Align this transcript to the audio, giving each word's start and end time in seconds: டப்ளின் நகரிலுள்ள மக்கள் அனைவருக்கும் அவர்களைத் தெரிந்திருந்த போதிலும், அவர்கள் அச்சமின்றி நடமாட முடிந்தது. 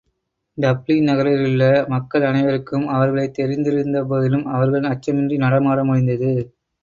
டப்ளின் 0.57 1.03
நகரிலுள்ள 1.03 1.65
மக்கள் 1.87 2.21
அனைவருக்கும் 2.21 2.87
அவர்களைத் 2.87 3.37
தெரிந்திருந்த 3.39 4.03
போதிலும், 4.05 4.45
அவர்கள் 4.47 4.89
அச்சமின்றி 4.91 5.37
நடமாட 5.37 5.83
முடிந்தது. 5.83 6.31